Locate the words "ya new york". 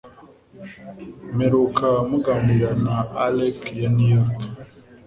3.79-4.37